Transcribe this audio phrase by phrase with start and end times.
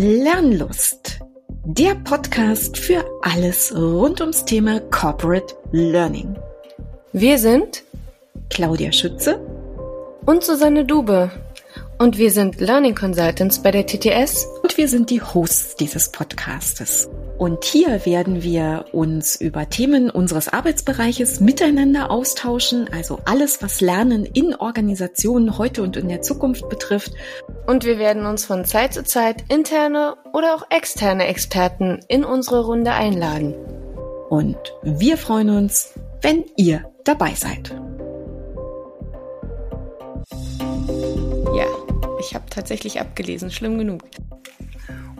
[0.00, 1.18] Lernlust,
[1.64, 6.36] der Podcast für alles rund ums Thema Corporate Learning.
[7.12, 7.82] Wir sind
[8.48, 9.40] Claudia Schütze
[10.24, 11.32] und Susanne Dube.
[11.98, 14.46] Und wir sind Learning Consultants bei der TTS.
[14.62, 17.10] Und wir sind die Hosts dieses Podcastes.
[17.38, 24.24] Und hier werden wir uns über Themen unseres Arbeitsbereiches miteinander austauschen, also alles, was Lernen
[24.24, 27.12] in Organisationen heute und in der Zukunft betrifft.
[27.68, 32.64] Und wir werden uns von Zeit zu Zeit interne oder auch externe Experten in unsere
[32.64, 33.54] Runde einladen.
[34.30, 35.92] Und wir freuen uns,
[36.22, 37.76] wenn ihr dabei seid.
[41.54, 41.66] Ja,
[42.18, 44.00] ich habe tatsächlich abgelesen, schlimm genug.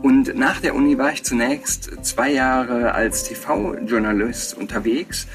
[0.01, 5.27] Und nach der Uni war ich zunächst zwei Jahre als TV-Journalist unterwegs.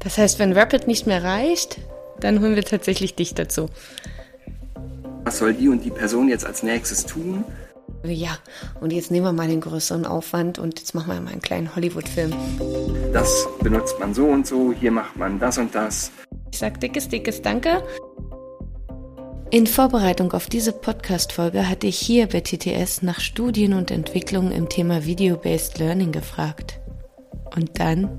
[0.00, 1.78] Das heißt, wenn Rapid nicht mehr reicht,
[2.20, 3.70] dann holen wir tatsächlich dich dazu.
[5.24, 7.44] Was soll die und die Person jetzt als nächstes tun?
[8.04, 8.38] Ja,
[8.80, 11.74] und jetzt nehmen wir mal den größeren Aufwand und jetzt machen wir mal einen kleinen
[11.74, 12.32] Hollywood-Film.
[13.12, 16.10] Das benutzt man so und so, hier macht man das und das.
[16.50, 17.82] Ich sag dickes, dickes Danke.
[19.50, 24.68] In Vorbereitung auf diese Podcast-Folge hatte ich hier bei TTS nach Studien und Entwicklungen im
[24.68, 26.80] Thema Video-Based Learning gefragt.
[27.54, 28.16] Und dann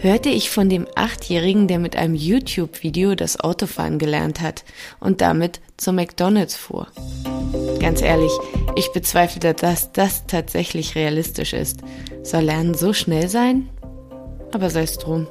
[0.00, 4.64] hörte ich von dem Achtjährigen, der mit einem YouTube-Video das Autofahren gelernt hat
[4.98, 6.86] und damit zum McDonalds fuhr.
[7.80, 8.32] Ganz ehrlich,
[8.76, 11.80] ich bezweifle, dass das tatsächlich realistisch ist.
[12.22, 13.68] Soll Lernen so schnell sein?
[14.52, 15.26] Aber sei es drum.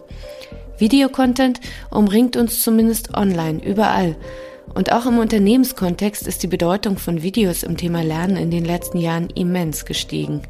[0.77, 1.59] Videocontent
[1.89, 4.15] umringt uns zumindest online, überall.
[4.75, 8.99] Und auch im Unternehmenskontext ist die Bedeutung von Videos im Thema Lernen in den letzten
[8.99, 10.41] Jahren immens gestiegen.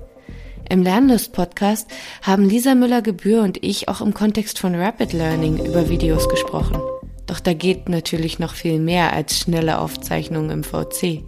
[0.72, 1.88] Im Lernlust-Podcast
[2.22, 6.78] haben Lisa Müller-Gebühr und ich auch im Kontext von Rapid Learning über Videos gesprochen.
[7.26, 11.24] Doch da geht natürlich noch viel mehr als schnelle Aufzeichnungen im VC.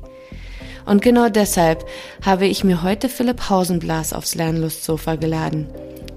[0.86, 1.84] Und genau deshalb
[2.23, 5.67] habe ich mir heute Philipp Hausenblas aufs Lernlustsofa geladen.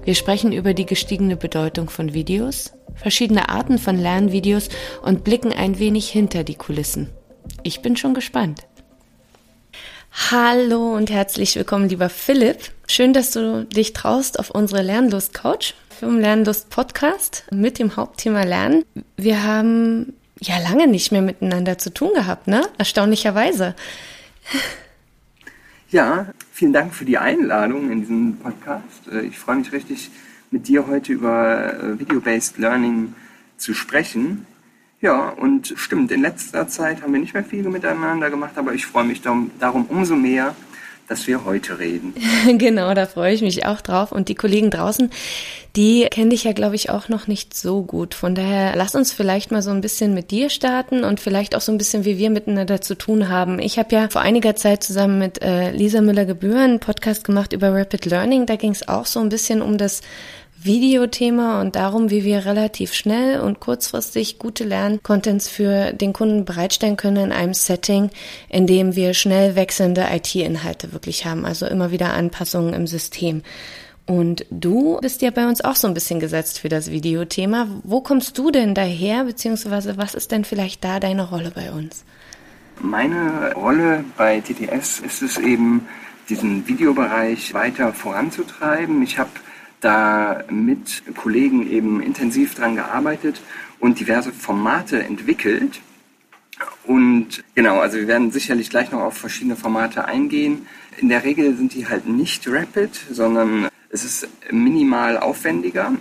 [0.03, 4.69] Wir sprechen über die gestiegene Bedeutung von Videos, verschiedene Arten von Lernvideos
[5.01, 7.09] und blicken ein wenig hinter die Kulissen.
[7.63, 8.67] Ich bin schon gespannt.
[10.31, 12.71] Hallo und herzlich willkommen, lieber Philipp.
[12.87, 18.83] Schön, dass du dich traust auf unsere Lernlust-Couch vom Lernlust-Podcast mit dem Hauptthema Lernen.
[19.17, 22.67] Wir haben ja lange nicht mehr miteinander zu tun gehabt, ne?
[22.79, 23.75] Erstaunlicherweise.
[25.91, 29.07] Ja, vielen Dank für die Einladung in diesen Podcast.
[29.11, 30.09] Äh, ich freue mich richtig,
[30.49, 33.13] mit dir heute über äh, Video-Based Learning
[33.57, 34.47] zu sprechen.
[35.05, 38.87] Ja, und stimmt, in letzter Zeit haben wir nicht mehr viel miteinander gemacht, aber ich
[38.87, 40.55] freue mich darum, darum umso mehr,
[41.07, 42.15] dass wir heute reden.
[42.57, 44.11] genau, da freue ich mich auch drauf.
[44.11, 45.11] Und die Kollegen draußen,
[45.75, 48.15] die kenne ich ja, glaube ich, auch noch nicht so gut.
[48.15, 51.61] Von daher, lass uns vielleicht mal so ein bisschen mit dir starten und vielleicht auch
[51.61, 53.59] so ein bisschen, wie wir miteinander zu tun haben.
[53.59, 57.71] Ich habe ja vor einiger Zeit zusammen mit äh, Lisa Müller-Gebühren einen Podcast gemacht über
[57.71, 58.47] Rapid Learning.
[58.47, 60.01] Da ging es auch so ein bisschen um das
[60.65, 66.97] Videothema und darum, wie wir relativ schnell und kurzfristig gute Lerncontents für den Kunden bereitstellen
[66.97, 68.09] können in einem Setting,
[68.49, 73.43] in dem wir schnell wechselnde IT-Inhalte wirklich haben, also immer wieder Anpassungen im System.
[74.07, 77.67] Und du bist ja bei uns auch so ein bisschen gesetzt für das Videothema.
[77.83, 82.03] Wo kommst du denn daher, beziehungsweise was ist denn vielleicht da deine Rolle bei uns?
[82.79, 85.87] Meine Rolle bei TTS ist es eben,
[86.29, 89.03] diesen Videobereich weiter voranzutreiben.
[89.03, 89.29] Ich habe
[89.81, 93.41] da mit Kollegen eben intensiv dran gearbeitet
[93.79, 95.81] und diverse Formate entwickelt.
[96.85, 100.67] Und genau, also wir werden sicherlich gleich noch auf verschiedene Formate eingehen.
[100.97, 105.93] In der Regel sind die halt nicht rapid, sondern es ist minimal aufwendiger.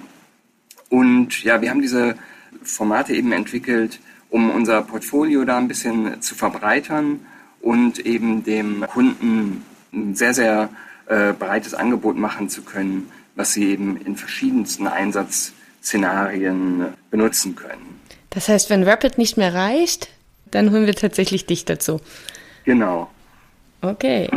[0.89, 2.17] Und ja, wir haben diese
[2.63, 7.21] Formate eben entwickelt, um unser Portfolio da ein bisschen zu verbreitern
[7.61, 10.69] und eben dem Kunden ein sehr, sehr
[11.07, 18.01] äh, breites Angebot machen zu können, was sie eben in verschiedensten Einsatzszenarien benutzen können.
[18.31, 20.09] Das heißt, wenn Rapid nicht mehr reicht,
[20.51, 22.01] dann holen wir tatsächlich dich dazu.
[22.65, 23.11] Genau.
[23.81, 24.31] Okay.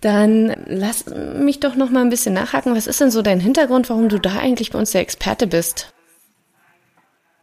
[0.00, 2.74] Dann lass mich doch noch mal ein bisschen nachhaken.
[2.74, 5.92] Was ist denn so dein Hintergrund, warum du da eigentlich bei uns der Experte bist?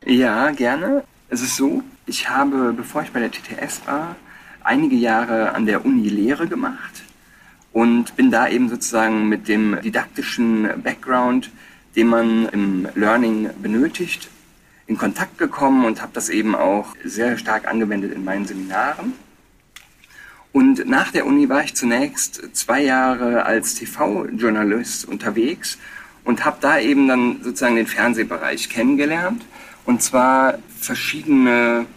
[0.05, 1.03] Ja, gerne.
[1.29, 4.15] Es ist so, ich habe, bevor ich bei der TTS war,
[4.63, 7.02] einige Jahre an der Uni Lehre gemacht
[7.73, 11.51] und bin da eben sozusagen mit dem didaktischen Background,
[11.95, 14.29] den man im Learning benötigt,
[14.85, 19.13] in Kontakt gekommen und habe das eben auch sehr stark angewendet in meinen Seminaren.
[20.51, 25.79] Und nach der Uni war ich zunächst zwei Jahre als TV-Journalist unterwegs
[26.23, 29.43] und habe da eben dann sozusagen den Fernsehbereich kennengelernt.
[29.85, 31.87] Und zwar verschiedene,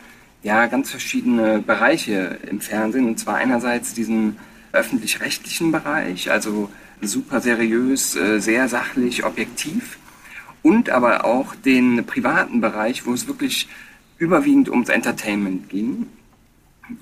[0.43, 3.07] ja, ganz verschiedene Bereiche im Fernsehen.
[3.07, 4.39] Und zwar einerseits diesen
[4.77, 6.71] öffentlich-rechtlichen Bereich, also
[7.01, 9.99] super seriös, äh, sehr sachlich, objektiv.
[10.63, 13.69] Und aber auch den privaten Bereich, wo es wirklich
[14.19, 16.07] überwiegend ums Entertainment ging.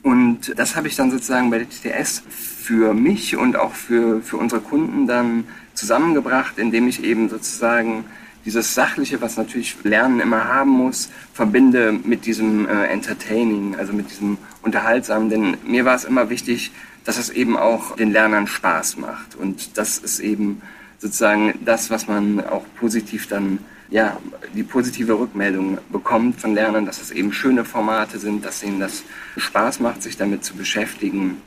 [0.02, 4.36] Und das habe ich dann sozusagen bei der TTS für mich und auch für, für
[4.38, 5.44] unsere Kunden dann
[5.74, 8.04] zusammengebracht, indem ich eben sozusagen
[8.44, 14.10] dieses Sachliche, was natürlich Lernen immer haben muss, verbinde mit diesem äh, Entertaining, also mit
[14.10, 15.30] diesem Unterhaltsamen.
[15.30, 16.70] Denn mir war es immer wichtig,
[17.04, 19.34] dass es eben auch den Lernern Spaß macht.
[19.36, 20.62] Und das ist eben
[20.98, 23.58] sozusagen das, was man auch positiv dann,
[23.90, 24.18] ja,
[24.54, 29.02] die positive Rückmeldung bekommt von Lernern, dass es eben schöne Formate sind, dass ihnen das
[29.36, 31.42] Spaß macht, sich damit zu beschäftigen.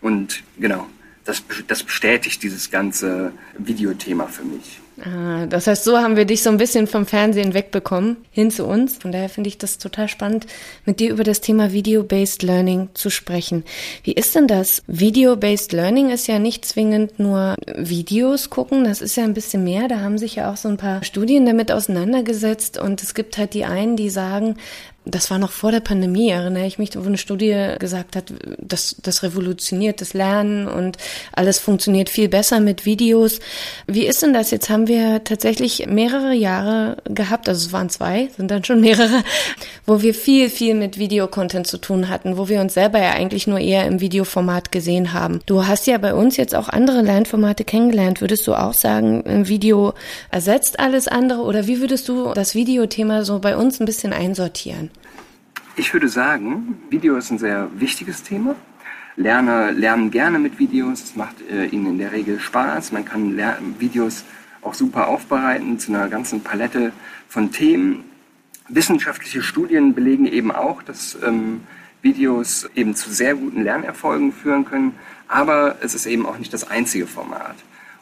[0.00, 0.86] Und genau,
[1.24, 4.80] das, das bestätigt dieses ganze Videothema für mich.
[5.04, 8.64] Ah, das heißt, so haben wir dich so ein bisschen vom Fernsehen wegbekommen, hin zu
[8.64, 8.96] uns.
[8.96, 10.46] Von daher finde ich das total spannend,
[10.86, 13.64] mit dir über das Thema Video-Based Learning zu sprechen.
[14.04, 14.82] Wie ist denn das?
[14.86, 19.86] Video-Based Learning ist ja nicht zwingend nur Videos gucken, das ist ja ein bisschen mehr.
[19.88, 23.52] Da haben sich ja auch so ein paar Studien damit auseinandergesetzt und es gibt halt
[23.52, 24.56] die einen, die sagen,
[25.06, 28.96] das war noch vor der Pandemie, erinnere ich mich, wo eine Studie gesagt hat, das,
[29.00, 30.98] das revolutioniert das Lernen und
[31.32, 33.38] alles funktioniert viel besser mit Videos.
[33.86, 34.50] Wie ist denn das?
[34.50, 39.22] Jetzt haben wir tatsächlich mehrere Jahre gehabt, also es waren zwei, sind dann schon mehrere,
[39.86, 43.46] wo wir viel, viel mit Videocontent zu tun hatten, wo wir uns selber ja eigentlich
[43.46, 45.40] nur eher im Videoformat gesehen haben.
[45.46, 48.20] Du hast ja bei uns jetzt auch andere Lernformate kennengelernt.
[48.20, 49.94] Würdest du auch sagen, ein Video
[50.32, 54.90] ersetzt alles andere oder wie würdest du das Videothema so bei uns ein bisschen einsortieren?
[55.78, 58.56] Ich würde sagen, Video ist ein sehr wichtiges Thema.
[59.14, 62.92] Lerner lernen gerne mit Videos, es macht äh, ihnen in der Regel Spaß.
[62.92, 64.24] Man kann Ler Videos
[64.62, 66.92] auch super aufbereiten zu einer ganzen Palette
[67.28, 68.04] von Themen.
[68.68, 71.60] Wissenschaftliche Studien belegen eben auch, dass ähm,
[72.00, 74.94] Videos eben zu sehr guten Lernerfolgen führen können,
[75.28, 77.56] aber es ist eben auch nicht das einzige Format.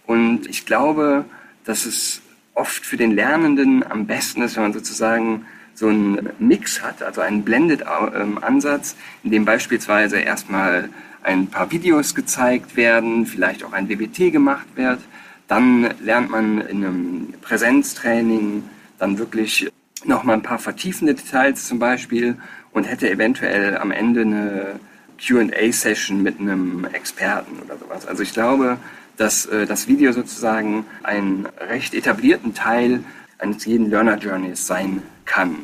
[0.06, 1.24] Und ich glaube,
[1.64, 2.22] dass es
[2.54, 5.44] oft für den Lernenden am besten ist, wenn man sozusagen
[5.74, 10.88] so einen Mix hat, also einen Blended-Ansatz, in dem beispielsweise erstmal
[11.22, 15.00] ein paar Videos gezeigt werden, vielleicht auch ein WBT gemacht wird.
[15.48, 18.64] Dann lernt man in einem Präsenztraining
[18.98, 19.70] dann wirklich
[20.04, 22.36] nochmal ein paar vertiefende Details zum Beispiel
[22.72, 24.80] und hätte eventuell am Ende eine
[25.18, 28.06] QA-Session mit einem Experten oder sowas.
[28.06, 28.78] Also ich glaube,
[29.16, 33.04] dass äh, das Video sozusagen einen recht etablierten Teil
[33.38, 35.56] eines jeden Learner Journeys sein kann.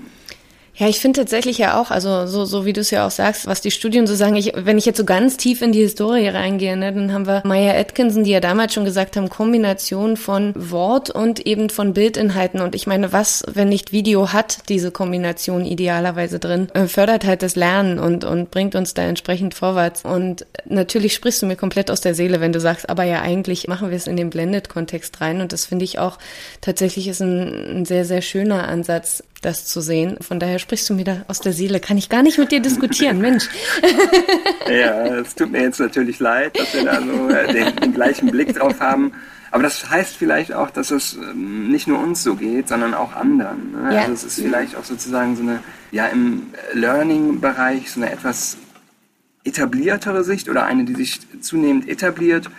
[0.80, 3.46] Ja, ich finde tatsächlich ja auch, also so, so wie du es ja auch sagst,
[3.46, 6.28] was die Studien so sagen, ich, wenn ich jetzt so ganz tief in die Historie
[6.28, 10.54] reingehe, ne, dann haben wir Maya Atkinson, die ja damals schon gesagt haben, Kombination von
[10.56, 12.62] Wort und eben von Bildinhalten.
[12.62, 17.42] Und ich meine, was, wenn nicht Video hat, diese Kombination idealerweise drin, äh, fördert halt
[17.42, 20.02] das Lernen und, und bringt uns da entsprechend vorwärts.
[20.02, 23.68] Und natürlich sprichst du mir komplett aus der Seele, wenn du sagst, aber ja, eigentlich
[23.68, 25.42] machen wir es in den Blended-Kontext rein.
[25.42, 26.16] Und das finde ich auch
[26.62, 30.19] tatsächlich ist ein, ein sehr, sehr schöner Ansatz, das zu sehen.
[30.20, 31.81] Von daher sprichst du mir da aus der Seele.
[31.81, 33.48] Kann ich gar nicht mit dir diskutieren, Mensch.
[34.69, 38.31] ja, es tut mir jetzt natürlich leid, dass wir da so äh, den, den gleichen
[38.31, 39.12] Blick drauf haben.
[39.50, 43.14] Aber das heißt vielleicht auch, dass es ähm, nicht nur uns so geht, sondern auch
[43.14, 43.72] anderen.
[43.72, 43.94] Ne?
[43.94, 44.00] Ja.
[44.02, 45.60] Also es ist vielleicht auch sozusagen so eine,
[45.90, 48.58] ja, im Learning-Bereich so eine etwas
[49.43, 52.50] etabliertere Sicht oder eine, die sich zunehmend etabliert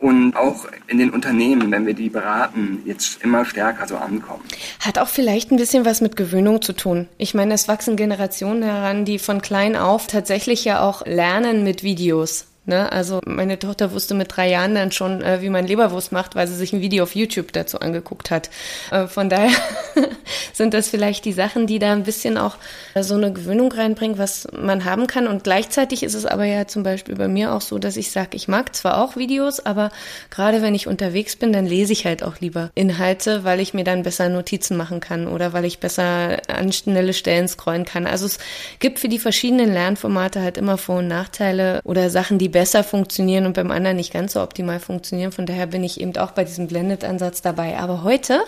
[0.00, 4.42] und auch in den Unternehmen, wenn wir die beraten, jetzt immer stärker so ankommen.
[4.80, 7.08] Hat auch vielleicht ein bisschen was mit Gewöhnung zu tun.
[7.18, 11.82] Ich meine, es wachsen Generationen heran, die von klein auf tatsächlich ja auch lernen mit
[11.82, 12.46] Videos.
[12.66, 12.92] Ne?
[12.92, 16.46] Also meine Tochter wusste mit drei Jahren dann schon, äh, wie man Leberwurst macht, weil
[16.46, 18.50] sie sich ein Video auf YouTube dazu angeguckt hat.
[18.90, 19.50] Äh, von daher
[20.52, 22.56] sind das vielleicht die Sachen, die da ein bisschen auch
[22.92, 25.26] äh, so eine Gewöhnung reinbringen, was man haben kann.
[25.26, 28.36] Und gleichzeitig ist es aber ja zum Beispiel bei mir auch so, dass ich sage,
[28.36, 29.90] ich mag zwar auch Videos, aber
[30.28, 33.84] gerade wenn ich unterwegs bin, dann lese ich halt auch lieber Inhalte, weil ich mir
[33.84, 38.06] dann besser Notizen machen kann oder weil ich besser an schnelle Stellen scrollen kann.
[38.06, 38.38] Also es
[38.80, 43.46] gibt für die verschiedenen Lernformate halt immer Vor- und Nachteile oder Sachen, die besser funktionieren
[43.46, 45.32] und beim anderen nicht ganz so optimal funktionieren.
[45.32, 47.78] Von daher bin ich eben auch bei diesem Blended-Ansatz dabei.
[47.78, 48.42] Aber heute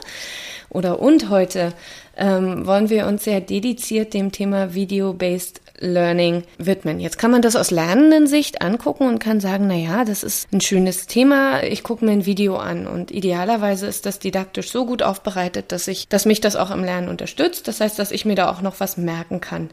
[0.68, 1.72] oder und heute
[2.16, 7.00] ähm, wollen wir uns sehr dediziert dem Thema Video-Based Learning widmen.
[7.00, 10.52] Jetzt kann man das aus lernenden Sicht angucken und kann sagen, na ja, das ist
[10.52, 11.62] ein schönes Thema.
[11.64, 15.88] Ich gucke mir ein Video an und idealerweise ist das didaktisch so gut aufbereitet, dass
[15.88, 17.66] ich, dass mich das auch im Lernen unterstützt.
[17.66, 19.70] Das heißt, dass ich mir da auch noch was merken kann.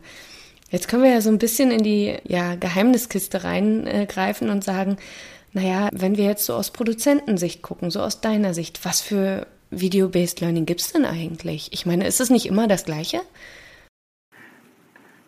[0.70, 4.98] Jetzt können wir ja so ein bisschen in die ja, Geheimniskiste reingreifen und sagen,
[5.54, 10.42] naja, wenn wir jetzt so aus Produzentensicht gucken, so aus deiner Sicht, was für Video-Based
[10.42, 11.70] Learning gibt es denn eigentlich?
[11.74, 13.22] Ich meine, ist es nicht immer das Gleiche?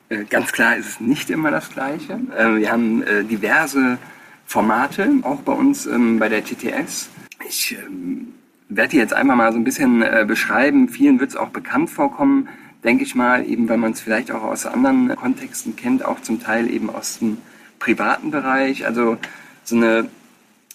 [0.10, 2.20] Äh, ganz klar ist es nicht immer das Gleiche.
[2.38, 3.98] Äh, wir haben äh, diverse
[4.46, 7.10] Formate, auch bei uns ähm, bei der TTS.
[7.48, 8.34] Ich ähm,
[8.70, 10.90] werde die jetzt einfach mal so ein bisschen äh, beschreiben.
[10.90, 12.50] Vielen wird es auch bekannt vorkommen,
[12.84, 16.42] denke ich mal, eben weil man es vielleicht auch aus anderen Kontexten kennt, auch zum
[16.42, 17.38] Teil eben aus dem
[17.80, 18.86] privaten Bereich.
[18.86, 19.18] Also
[19.64, 20.10] so, eine,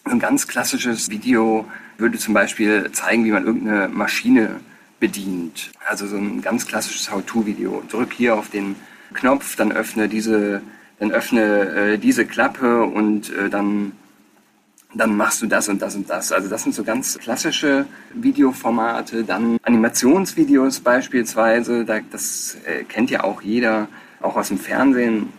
[0.05, 1.67] ein ganz klassisches Video
[1.99, 4.61] würde zum Beispiel zeigen, wie man irgendeine Maschine
[5.01, 5.71] bedient.
[5.87, 7.83] Also so ein ganz klassisches How-to-Video.
[7.91, 8.77] Drück hier auf den
[9.15, 10.63] Knopf, dann öffne diese,
[10.99, 13.93] dann öffne äh, diese Klappe und äh, dann
[14.99, 16.33] dann machst du das und das und das.
[16.33, 19.25] Also das sind so ganz klassische Videoformate.
[19.25, 23.88] Dann Animationsvideos beispielsweise, das äh, kennt ja auch jeder,
[24.21, 25.33] auch aus dem Fernsehen,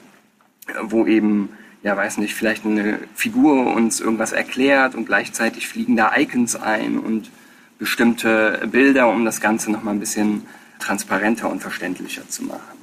[0.84, 1.50] wo eben,
[1.84, 7.00] ja weiß nicht, vielleicht eine Figur uns irgendwas erklärt und gleichzeitig fliegen da Icons ein
[7.00, 7.32] und
[7.80, 10.44] bestimmte Bilder, um das Ganze nochmal ein bisschen
[10.80, 12.77] transparenter und verständlicher zu machen.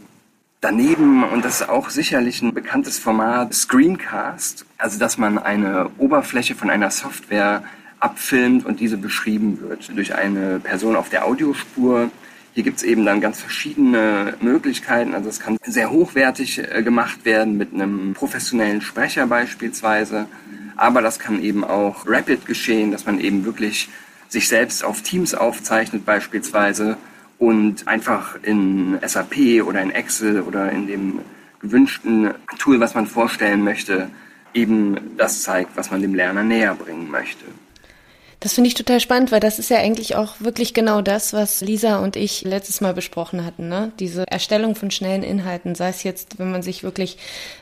[0.64, 6.54] Daneben, und das ist auch sicherlich ein bekanntes Format, Screencast, also dass man eine Oberfläche
[6.54, 7.64] von einer Software
[8.00, 12.10] abfilmt und diese beschrieben wird durch eine Person auf der Audiospur.
[12.54, 15.12] Hier gibt es eben dann ganz verschiedene Möglichkeiten.
[15.12, 20.24] Also es kann sehr hochwertig äh, gemacht werden mit einem professionellen Sprecher beispielsweise.
[20.76, 23.90] Aber das kann eben auch rapid geschehen, dass man eben wirklich
[24.28, 26.96] sich selbst auf Teams aufzeichnet beispielsweise
[27.38, 31.20] und einfach in SAP oder in Excel oder in dem
[31.60, 34.08] gewünschten Tool, was man vorstellen möchte,
[34.52, 37.44] eben das zeigt, was man dem Lerner näher bringen möchte.
[38.44, 41.62] Das finde ich total spannend, weil das ist ja eigentlich auch wirklich genau das, was
[41.62, 43.70] Lisa und ich letztes Mal besprochen hatten.
[43.70, 43.90] Ne?
[43.98, 47.16] Diese Erstellung von schnellen Inhalten, sei es jetzt, wenn man sich wirklich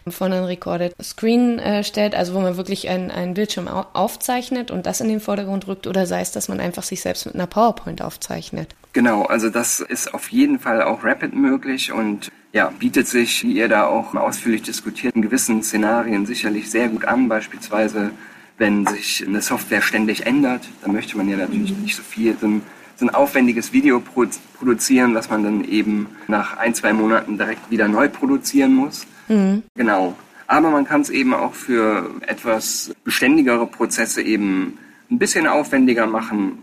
[0.08, 4.84] vor einen Recorded Screen äh, stellt, also wo man wirklich einen Bildschirm au aufzeichnet und
[4.84, 7.46] das in den Vordergrund rückt, oder sei es, dass man einfach sich selbst mit einer
[7.46, 8.74] PowerPoint aufzeichnet.
[8.92, 13.52] Genau, also das ist auf jeden Fall auch rapid möglich und ja, bietet sich, wie
[13.52, 18.10] ihr da auch ausführlich diskutiert, in gewissen Szenarien sicherlich sehr gut an, beispielsweise
[18.58, 21.82] wenn sich eine Software ständig ändert, dann möchte man ja natürlich mhm.
[21.82, 22.62] nicht so viel, so ein,
[22.96, 27.88] so ein aufwendiges Video produzieren, was man dann eben nach ein, zwei Monaten direkt wieder
[27.88, 29.06] neu produzieren muss.
[29.28, 29.62] Mhm.
[29.74, 30.14] Genau.
[30.46, 34.78] Aber man kann es eben auch für etwas beständigere Prozesse eben
[35.10, 36.58] ein bisschen aufwendiger machen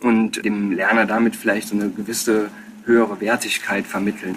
[0.00, 2.50] und dem Lerner damit vielleicht so eine gewisse
[2.84, 4.36] höhere Wertigkeit vermitteln.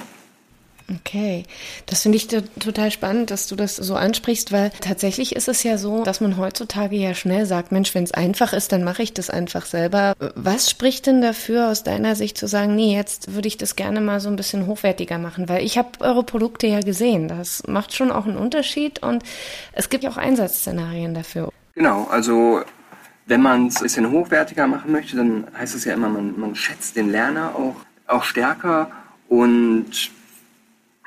[0.91, 1.43] Okay,
[1.86, 5.77] das finde ich total spannend, dass du das so ansprichst, weil tatsächlich ist es ja
[5.77, 9.13] so, dass man heutzutage ja schnell sagt, Mensch, wenn es einfach ist, dann mache ich
[9.13, 10.13] das einfach selber.
[10.36, 14.01] Was spricht denn dafür aus deiner Sicht zu sagen, nee, jetzt würde ich das gerne
[14.01, 17.93] mal so ein bisschen hochwertiger machen, weil ich habe eure Produkte ja gesehen, das macht
[17.93, 19.24] schon auch einen Unterschied und
[19.74, 21.51] es gibt ja auch Einsatzszenarien dafür.
[21.75, 22.62] Genau, also
[23.27, 26.55] wenn man es ein bisschen hochwertiger machen möchte, dann heißt es ja immer, man, man
[26.55, 27.75] schätzt den Lerner auch,
[28.08, 28.89] auch stärker
[29.27, 30.10] und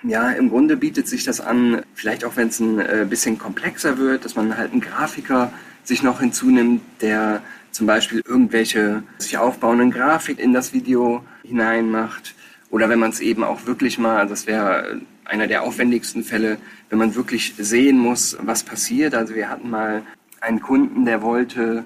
[0.05, 3.99] ja, im Grunde bietet sich das an, vielleicht auch wenn es ein äh, bisschen komplexer
[3.99, 5.53] wird, dass man halt einen Grafiker
[5.85, 12.35] sich noch hinzunimmt, der zum Beispiel irgendwelche sich aufbauenden Grafik in das Video hineinmacht.
[12.71, 16.59] Oder wenn man es eben auch wirklich mal, das wäre einer der aufwendigsten Fälle,
[16.91, 19.15] wenn man wirklich sehen muss, was passiert.
[19.15, 20.03] Also wir hatten mal
[20.41, 21.85] einen Kunden, der wollte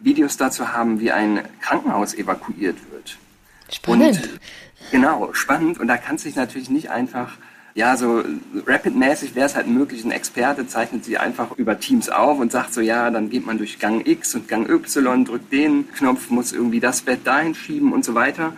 [0.00, 3.18] Videos dazu haben, wie ein Krankenhaus evakuiert wird.
[3.70, 4.16] Spannend.
[4.16, 4.40] Und,
[4.90, 5.78] genau, spannend.
[5.78, 7.36] Und da kann sich natürlich nicht einfach
[7.78, 8.24] ja, so
[8.66, 12.74] Rapid-mäßig wäre es halt möglich, ein Experte zeichnet sie einfach über Teams auf und sagt
[12.74, 16.52] so, ja, dann geht man durch Gang X und Gang Y, drückt den Knopf, muss
[16.52, 18.52] irgendwie das Bett dahin schieben und so weiter.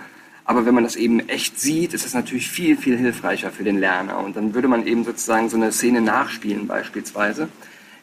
[0.46, 3.78] Aber wenn man das eben echt sieht, ist es natürlich viel, viel hilfreicher für den
[3.78, 4.20] Lerner.
[4.20, 7.50] Und dann würde man eben sozusagen so eine Szene nachspielen beispielsweise,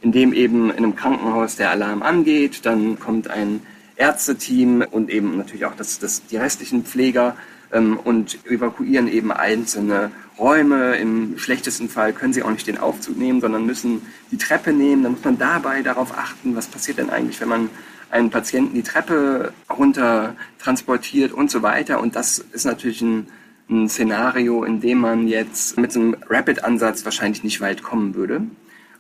[0.01, 3.62] indem eben in einem Krankenhaus der Alarm angeht, dann kommt ein
[3.95, 7.36] Ärzteteam und eben natürlich auch das, das, die restlichen Pfleger
[7.74, 10.98] ähm, und evakuieren eben einzelne Räume.
[10.98, 14.01] Im schlechtesten Fall können sie auch nicht den Aufzug nehmen, sondern müssen
[14.32, 15.03] die Treppe nehmen.
[15.03, 17.70] Dann muss man dabei darauf achten, was passiert denn eigentlich, wenn man
[18.10, 22.00] einen Patienten die Treppe runter transportiert und so weiter.
[22.00, 23.27] Und das ist natürlich ein,
[23.70, 28.41] ein Szenario, in dem man jetzt mit einem Rapid-Ansatz wahrscheinlich nicht weit kommen würde.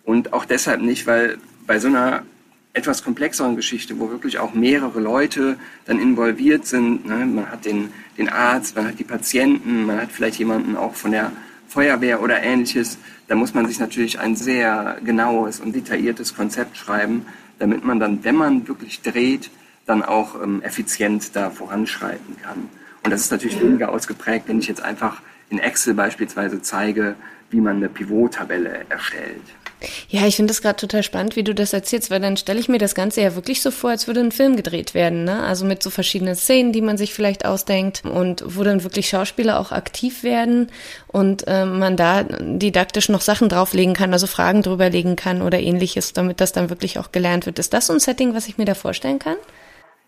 [0.03, 2.23] Und auch deshalb nicht, weil bei so einer
[2.77, 7.05] etwas komplexeren Geschichte, wo wirklich auch mehrere Leute dann involviert sind.
[7.07, 7.25] Ne?
[7.25, 11.11] Man hat den, den Arzt, man hat die Patienten, man hat vielleicht jemanden auch von
[11.11, 11.31] der
[11.67, 12.99] Feuerwehr oder ähnliches.
[13.27, 17.25] Da muss man sich natürlich ein sehr genaues und detailliertes Konzept schreiben,
[17.57, 19.49] damit man dann, wenn man wirklich dreht,
[19.87, 22.69] dann auch ähm, effizient da voranschreiten kann.
[23.03, 27.15] Und das ist natürlich weniger ausgeprägt, wenn ich jetzt einfach in Excel beispielsweise zeige,
[27.49, 29.41] wie man eine Pivot-Tabelle erstellt.
[30.09, 32.67] Ja, ich finde das gerade total spannend, wie du das erzählst, weil dann stelle ich
[32.67, 35.43] mir das Ganze ja wirklich so vor, als würde ein Film gedreht werden, ne?
[35.43, 39.59] Also mit so verschiedenen Szenen, die man sich vielleicht ausdenkt und wo dann wirklich Schauspieler
[39.59, 40.71] auch aktiv werden
[41.07, 46.13] und äh, man da didaktisch noch Sachen drauflegen kann, also Fragen drüberlegen kann oder ähnliches,
[46.13, 47.59] damit das dann wirklich auch gelernt wird.
[47.59, 49.37] Ist das so ein Setting, was ich mir da vorstellen kann?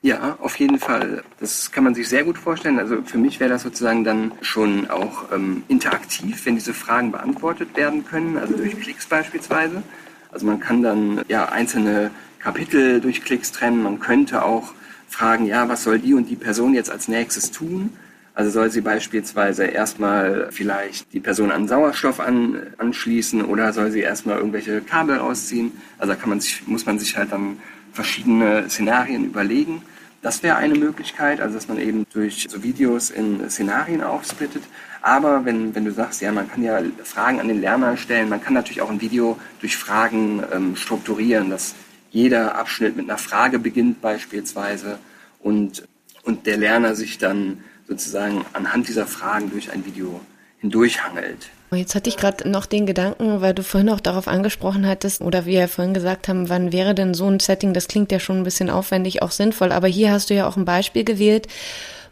[0.01, 1.23] Ja, auf jeden Fall.
[1.41, 2.79] Das kann man sich sehr gut vorstellen.
[2.79, 7.75] Also für mich wäre das sozusagen dann schon auch ähm, interaktiv, wenn diese Fragen beantwortet
[7.75, 9.83] werden können, also durch Klicks beispielsweise.
[10.31, 13.83] Also man kann dann ja einzelne Kapitel durch Klicks trennen.
[13.83, 14.73] Man könnte auch
[15.09, 17.89] fragen, ja, was soll die und die Person jetzt als nächstes tun?
[18.33, 23.99] Also soll sie beispielsweise erstmal vielleicht die Person an Sauerstoff an, anschließen oder soll sie
[23.99, 25.73] erstmal irgendwelche Kabel rausziehen?
[25.97, 27.57] Also da kann man sich, muss man sich halt dann
[27.93, 29.81] verschiedene Szenarien überlegen.
[30.21, 34.63] Das wäre eine Möglichkeit, also dass man eben durch so Videos in Szenarien aufsplittet.
[35.01, 38.41] Aber wenn, wenn du sagst, ja, man kann ja Fragen an den Lerner stellen, man
[38.41, 41.73] kann natürlich auch ein Video durch Fragen ähm, strukturieren, dass
[42.11, 44.99] jeder Abschnitt mit einer Frage beginnt beispielsweise
[45.39, 45.87] und,
[46.23, 50.19] und der Lerner sich dann sozusagen anhand dieser Fragen durch ein Video
[50.59, 51.49] hindurchhangelt.
[51.71, 55.45] Jetzt hatte ich gerade noch den Gedanken, weil du vorhin auch darauf angesprochen hattest, oder
[55.45, 58.37] wir ja vorhin gesagt haben, wann wäre denn so ein Setting, das klingt ja schon
[58.37, 61.47] ein bisschen aufwendig, auch sinnvoll, aber hier hast du ja auch ein Beispiel gewählt,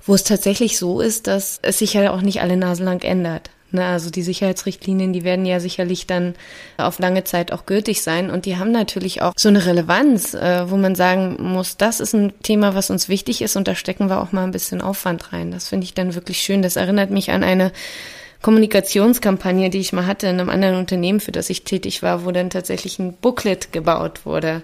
[0.05, 3.49] wo es tatsächlich so ist, dass es sich ja auch nicht alle Nase lang ändert.
[3.69, 6.35] Ne, also die Sicherheitsrichtlinien, die werden ja sicherlich dann
[6.77, 10.71] auf lange Zeit auch gültig sein und die haben natürlich auch so eine Relevanz, äh,
[10.71, 14.09] wo man sagen muss, das ist ein Thema, was uns wichtig ist und da stecken
[14.09, 15.51] wir auch mal ein bisschen Aufwand rein.
[15.51, 16.61] Das finde ich dann wirklich schön.
[16.61, 17.73] Das erinnert mich an eine
[18.41, 22.31] Kommunikationskampagne, die ich mal hatte in einem anderen Unternehmen, für das ich tätig war, wo
[22.31, 24.63] dann tatsächlich ein Booklet gebaut wurde.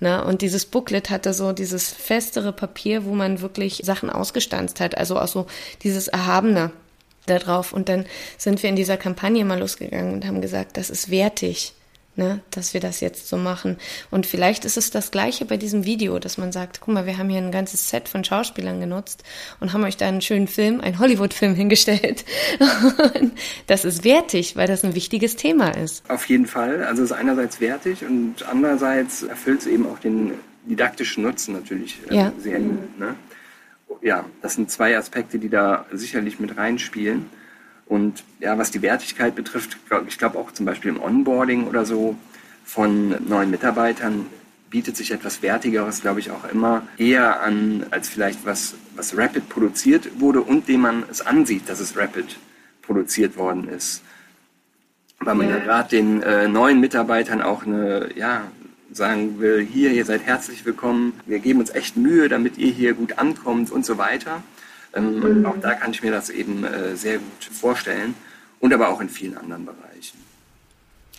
[0.00, 0.22] Ne?
[0.24, 5.18] Und dieses Booklet hatte so dieses festere Papier, wo man wirklich Sachen ausgestanzt hat, also
[5.18, 5.46] auch so
[5.82, 6.70] dieses Erhabene
[7.26, 7.72] da drauf.
[7.72, 8.04] Und dann
[8.36, 11.72] sind wir in dieser Kampagne mal losgegangen und haben gesagt, das ist wertig
[12.16, 13.76] ne, dass wir das jetzt so machen.
[14.10, 17.18] Und vielleicht ist es das Gleiche bei diesem Video, dass man sagt, guck mal, wir
[17.18, 19.24] haben hier ein ganzes Set von Schauspielern genutzt
[19.60, 22.24] und haben euch da einen schönen Film, einen Hollywood-Film hingestellt.
[23.66, 26.08] das ist wertig, weil das ein wichtiges Thema ist.
[26.08, 26.84] Auf jeden Fall.
[26.84, 30.32] Also es ist einerseits wertig und andererseits erfüllt es eben auch den
[30.64, 32.32] didaktischen Nutzen natürlich äh, ja.
[32.38, 32.98] sehr gut.
[32.98, 33.14] Ne?
[34.02, 37.26] Ja, das sind zwei Aspekte, die da sicherlich mit reinspielen.
[37.86, 41.84] Und ja, was die Wertigkeit betrifft, glaub, ich glaube auch zum Beispiel im Onboarding oder
[41.84, 42.16] so
[42.64, 44.26] von neuen Mitarbeitern
[44.70, 49.48] bietet sich etwas Wertigeres, glaube ich, auch immer eher an, als vielleicht was, was Rapid
[49.48, 52.36] produziert wurde und dem man es ansieht, dass es Rapid
[52.82, 54.02] produziert worden ist.
[55.20, 58.50] Weil man ja, gerade den äh, neuen Mitarbeitern auch eine, ja,
[58.90, 62.94] sagen will, hier, ihr seid herzlich willkommen, wir geben uns echt Mühe, damit ihr hier
[62.94, 64.42] gut ankommt und so weiter.
[64.94, 65.46] Ähm, mhm.
[65.46, 68.14] Auch da kann ich mir das eben äh, sehr gut vorstellen
[68.60, 70.23] und aber auch in vielen anderen Bereichen.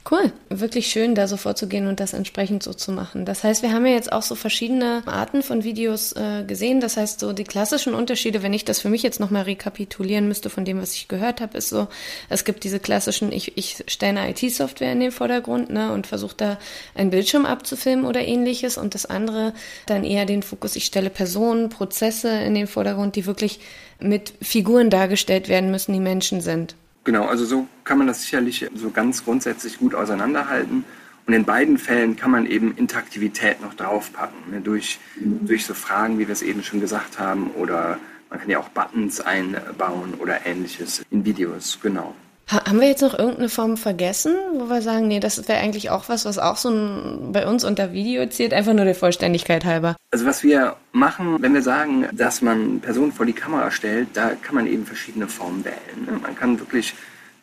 [0.10, 3.26] Cool, wirklich schön, da so vorzugehen und das entsprechend so zu machen.
[3.26, 6.80] Das heißt, wir haben ja jetzt auch so verschiedene Arten von Videos äh, gesehen.
[6.80, 10.52] Das heißt, so die klassischen Unterschiede, wenn ich das für mich jetzt nochmal rekapitulieren müsste
[10.52, 11.88] von dem, was ich gehört habe, ist so,
[12.30, 16.36] es gibt diese klassischen, ich, ich stelle eine IT-Software in den Vordergrund ne, und versuche
[16.38, 16.60] da
[16.94, 18.78] einen Bildschirm abzufilmen oder ähnliches.
[18.78, 19.54] Und das andere
[19.88, 23.60] dann eher den Fokus, ich stelle Personen, Prozesse in den Vordergrund, die wirklich
[24.00, 26.76] mit Figuren dargestellt werden müssen, die Menschen sind.
[27.06, 30.84] Genau, also so kann man das sicherlich so ganz grundsätzlich gut auseinanderhalten.
[31.28, 35.48] Und in beiden Fällen kann man eben Interaktivität noch draufpacken, ne, durch, mhm.
[35.48, 38.70] durch so Fragen, wie wir es eben schon gesagt haben, oder man kann ja auch
[38.70, 42.15] Buttons einbauen oder ähnliches in Videos, genau.
[42.47, 46.10] Haben wir jetzt noch irgendeine Form vergessen, wo wir sagen, nee, das wäre eigentlich auch
[46.10, 49.95] was, was auch so ein, bei uns unter Video zählt, einfach nur der Vollständigkeit halber?
[50.12, 54.31] Also was wir machen, wenn wir sagen, dass man Personen vor die Kamera stellt, da
[54.39, 56.05] kann man eben verschiedene Formen wählen.
[56.05, 56.19] Ne?
[56.21, 56.93] Man kann wirklich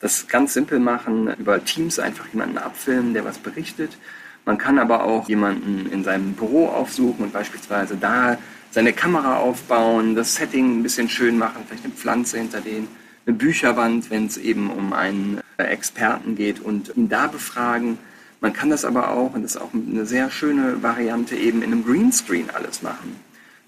[0.01, 3.99] das ganz simpel machen, über Teams einfach jemanden abfilmen, der was berichtet.
[4.45, 8.39] Man kann aber auch jemanden in seinem Büro aufsuchen und beispielsweise da
[8.71, 13.37] seine Kamera aufbauen, das Setting ein bisschen schön machen, vielleicht eine Pflanze hinter denen eine
[13.37, 17.99] Bücherwand, wenn es eben um einen äh, Experten geht und ihn da befragen.
[18.41, 21.73] Man kann das aber auch, und das ist auch eine sehr schöne Variante, eben in
[21.73, 23.17] einem Greenscreen alles machen.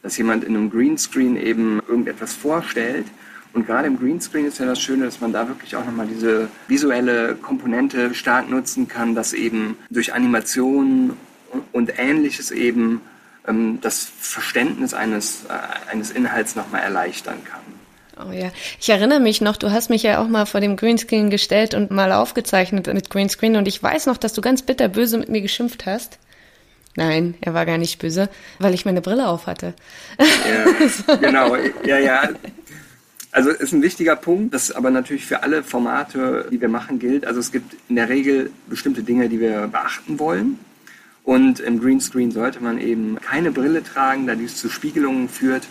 [0.02, 3.06] Dass jemand in einem Greenscreen eben irgendetwas vorstellt.
[3.52, 6.48] Und gerade im Greenscreen ist ja das Schöne, dass man da wirklich auch nochmal diese
[6.66, 11.12] visuelle Komponente stark nutzen kann, dass eben durch Animationen
[11.70, 13.00] und ähnliches eben
[13.46, 17.73] ähm, das Verständnis eines, äh, eines Inhalts nochmal erleichtern kann.
[18.16, 18.50] Oh ja,
[18.80, 21.90] ich erinnere mich noch, du hast mich ja auch mal vor dem Greenscreen gestellt und
[21.90, 25.86] mal aufgezeichnet mit Greenscreen und ich weiß noch, dass du ganz bitterböse mit mir geschimpft
[25.86, 26.18] hast.
[26.96, 28.28] Nein, er war gar nicht böse,
[28.60, 29.74] weil ich meine Brille auf hatte.
[30.18, 32.28] Ja, genau, ja, ja.
[33.32, 37.26] Also ist ein wichtiger Punkt, das aber natürlich für alle Formate, die wir machen, gilt.
[37.26, 40.60] Also es gibt in der Regel bestimmte Dinge, die wir beachten wollen.
[41.24, 45.64] Und im Greenscreen sollte man eben keine Brille tragen, da dies zu Spiegelungen führt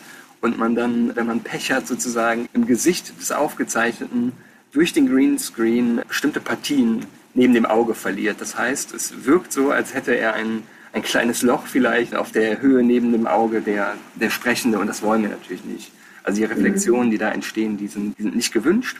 [0.44, 4.34] und man dann, wenn man Pech hat, sozusagen im Gesicht des Aufgezeichneten
[4.74, 8.42] durch den Greenscreen bestimmte Partien neben dem Auge verliert.
[8.42, 12.62] Das heißt, es wirkt so, als hätte er ein, ein kleines Loch vielleicht auf der
[12.62, 15.94] Höhe neben dem Auge der, der Sprechende und das wollen wir natürlich nicht.
[16.24, 19.00] Also die Reflexionen, die da entstehen, die sind, die sind nicht gewünscht.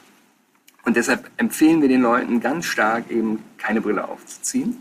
[0.86, 4.78] Und deshalb empfehlen wir den Leuten ganz stark eben keine Brille aufzuziehen.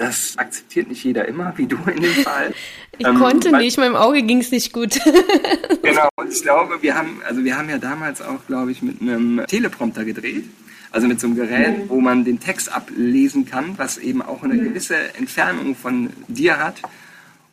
[0.00, 2.54] Das akzeptiert nicht jeder immer, wie du in dem Fall.
[2.98, 5.00] Ich ähm, konnte weil, nicht, meinem Auge ging es nicht gut.
[5.82, 9.00] genau, und ich glaube, wir haben, also wir haben ja damals auch, glaube ich, mit
[9.00, 10.44] einem Teleprompter gedreht.
[10.90, 14.58] Also mit so einem Gerät, wo man den Text ablesen kann, was eben auch eine
[14.58, 16.82] gewisse Entfernung von dir hat.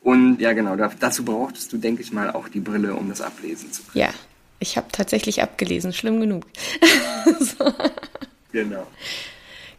[0.02, 3.72] Und ja, genau, dazu brauchtest du, denke ich mal, auch die Brille, um das ablesen
[3.72, 4.06] zu können.
[4.06, 4.10] Ja,
[4.60, 6.46] ich habe tatsächlich abgelesen, schlimm genug.
[7.40, 7.72] so.
[8.52, 8.86] Genau.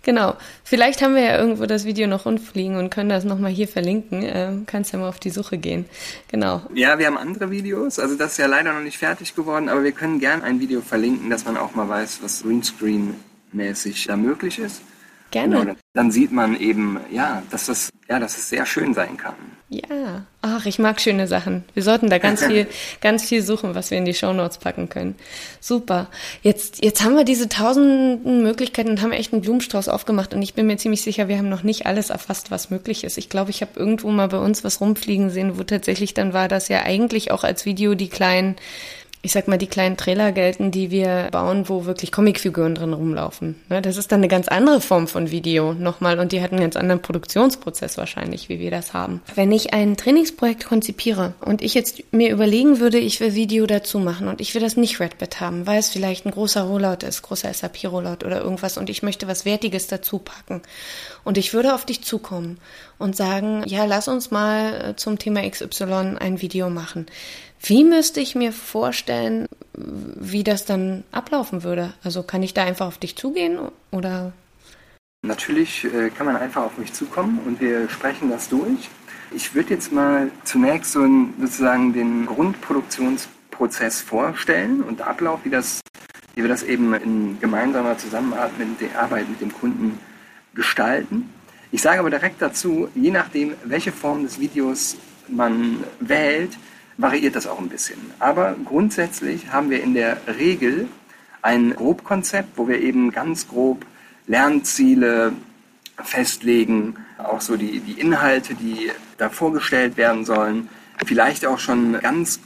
[0.03, 0.37] Genau.
[0.65, 4.23] Vielleicht haben wir ja irgendwo das Video noch rumfliegen und können das nochmal hier verlinken.
[4.25, 5.85] Ähm, kannst ja mal auf die Suche gehen.
[6.31, 6.63] Genau.
[6.75, 7.99] Ja, wir haben andere Videos.
[7.99, 10.81] Also das ist ja leider noch nicht fertig geworden, aber wir können gern ein Video
[10.81, 14.83] verlinken, dass man auch mal weiß, was Greenscreen-mäßig da möglich ist.
[15.31, 15.61] Gerne.
[15.61, 19.35] Genau, dann sieht man eben, ja, dass das, ja, dass es sehr schön sein kann.
[19.69, 21.65] Ja, ach, ich mag schöne Sachen.
[21.75, 22.67] Wir sollten da ganz viel,
[23.03, 25.17] ganz viel suchen, was wir in die Shownotes packen können.
[25.61, 26.09] Super.
[26.43, 30.55] Jetzt, jetzt haben wir diese tausenden Möglichkeiten und haben echt einen Blumenstrauß aufgemacht und ich
[30.55, 33.19] bin mir ziemlich sicher, wir haben noch nicht alles erfasst, was möglich ist.
[33.19, 36.49] Ich glaube, ich habe irgendwo mal bei uns was rumfliegen sehen, wo tatsächlich dann war,
[36.49, 38.57] dass ja eigentlich auch als Video die kleinen
[39.21, 43.57] ich sag mal, die kleinen Trailer gelten, die wir bauen, wo wirklich Comicfiguren drin rumlaufen.
[43.69, 46.61] Ne, das ist dann eine ganz andere Form von Video nochmal und die hat einen
[46.61, 49.21] ganz anderen Produktionsprozess wahrscheinlich, wie wir das haben.
[49.35, 53.99] Wenn ich ein Trainingsprojekt konzipiere und ich jetzt mir überlegen würde, ich will Video dazu
[53.99, 57.23] machen und ich will das nicht Redbit haben, weil es vielleicht ein großer Rollout ist,
[57.23, 60.63] großer SAP-Rollout oder irgendwas und ich möchte was Wertiges dazu packen
[61.25, 62.59] und ich würde auf dich zukommen
[62.99, 67.07] und sagen, ja, lass uns mal zum Thema XY ein Video machen
[67.61, 69.18] wie müsste ich mir vorstellen,
[69.75, 71.93] wie das dann ablaufen würde?
[72.03, 73.59] Also kann ich da einfach auf dich zugehen
[73.91, 74.33] oder?
[75.23, 78.89] Natürlich äh, kann man einfach auf mich zukommen und wir sprechen das durch.
[79.31, 81.07] Ich würde jetzt mal zunächst so
[81.39, 85.81] sozusagen den Grundproduktionsprozess vorstellen und Ablauf, wie, das,
[86.35, 89.99] wie wir das eben in gemeinsamer Zusammenarbeit mit dem Kunden
[90.55, 91.29] gestalten.
[91.71, 94.97] Ich sage aber direkt dazu, je nachdem, welche Form des Videos
[95.29, 96.53] man wählt,
[96.99, 97.99] variiert das auch ein bisschen.
[98.19, 100.89] Aber grundsätzlich haben wir in der Regel
[101.41, 103.87] ein Grobkonzept, wo wir eben ganz grob
[104.27, 105.33] Lernziele
[106.03, 110.69] festlegen, auch so die, die Inhalte, die da vorgestellt werden sollen,
[111.07, 112.41] vielleicht auch schon ganz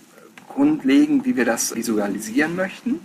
[0.49, 3.01] grundlegend, wie wir das visualisieren möchten.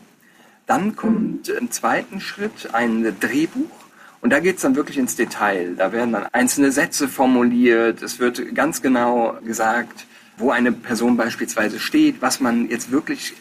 [0.66, 3.72] Dann kommt im zweiten Schritt ein Drehbuch.
[4.20, 5.76] Und da geht es dann wirklich ins Detail.
[5.78, 8.02] Da werden dann einzelne Sätze formuliert.
[8.02, 10.07] Es wird ganz genau gesagt,
[10.38, 13.34] wo eine Person beispielsweise steht, was man jetzt wirklich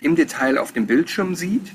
[0.00, 1.72] im Detail auf dem Bildschirm sieht.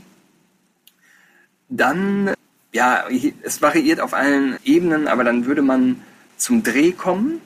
[1.70, 2.34] Dann,
[2.74, 3.06] ja,
[3.42, 6.02] es variiert auf allen Ebenen, aber dann würde man
[6.36, 7.42] zum Dreh kommen.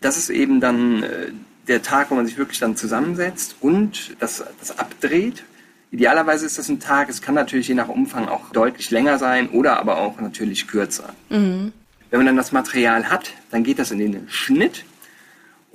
[0.00, 1.32] Das ist eben dann äh,
[1.68, 5.44] der Tag, wo man sich wirklich dann zusammensetzt und das, das abdreht.
[5.90, 7.08] Idealerweise ist das ein Tag.
[7.08, 11.14] Es kann natürlich je nach Umfang auch deutlich länger sein oder aber auch natürlich kürzer.
[11.30, 11.72] Mhm.
[12.10, 14.84] Wenn man dann das Material hat, dann geht das in den Schnitt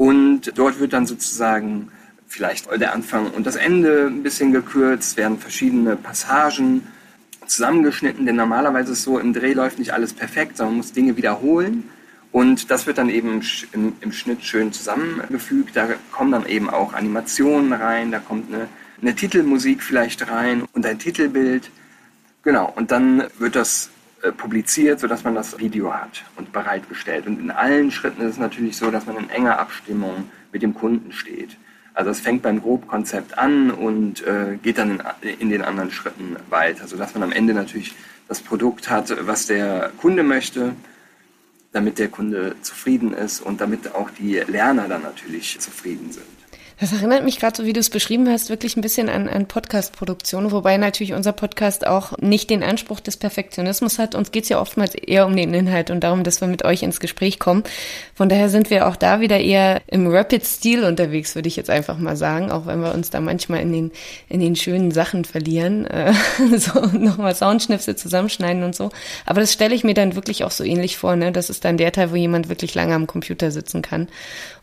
[0.02, 1.92] und dort wird dann sozusagen
[2.28, 6.88] vielleicht der Anfang und das Ende ein bisschen gekürzt, werden verschiedene Passagen
[7.46, 10.92] zusammengeschnitten, denn normalerweise ist es so, im Dreh läuft nicht alles perfekt, sondern man muss
[10.92, 11.88] Dinge wiederholen.
[12.32, 15.76] Und das wird dann eben im, im, Schnitt schön zusammengefügt.
[15.76, 18.70] Da kommen dann eben auch Animationen rein, da kommt eine,
[19.04, 21.70] eine Titelmusik vielleicht rein und ein Titelbild.
[22.42, 23.92] Genau, und dann wird das
[24.24, 27.28] äh, publiziert, sodass man das Video hat und bereitgestellt.
[27.28, 30.74] Und in allen Schritten ist es natürlich so, dass man in enger Abstimmung mit dem
[30.74, 31.58] Kunden steht.
[31.94, 36.38] Also es fängt beim Grobkonzept an und äh, geht dann in, in, den anderen Schritten
[36.50, 37.96] weiter, sodass man am Ende natürlich
[38.28, 40.74] das Produkt hat, was der Kunde möchte,
[41.74, 46.26] damit der Kunde zufrieden ist und damit auch die Lerner dann natürlich zufrieden sind.
[46.82, 49.46] Das erinnert mich gerade, so wie du es beschrieben hast, wirklich ein bisschen an, an
[49.46, 54.16] Podcast-Produktion, wobei natürlich unser Podcast auch nicht den Anspruch des Perfektionismus hat.
[54.16, 56.82] Uns geht es ja oftmals eher um den Inhalt und darum, dass wir mit euch
[56.82, 57.62] ins Gespräch kommen.
[58.16, 62.00] Von daher sind wir auch da wieder eher im Rapid-Stil unterwegs, würde ich jetzt einfach
[62.00, 63.92] mal sagen, auch wenn wir uns da manchmal in den,
[64.28, 66.14] in den schönen Sachen verlieren, äh,
[66.58, 68.90] so nochmal Soundschnipsel zusammenschneiden und so.
[69.28, 71.32] Aber das stelle ich mir dann wirklich auch so ähnlich vor, ne?
[71.32, 74.08] Das ist dann der Teil, wo jemand wirklich lange am Computer sitzen kann